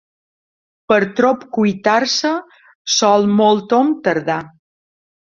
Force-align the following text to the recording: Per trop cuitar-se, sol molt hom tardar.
Per 0.91 0.97
trop 1.19 1.43
cuitar-se, 1.57 2.31
sol 2.95 3.29
molt 3.43 3.77
hom 3.81 3.93
tardar. 4.09 4.39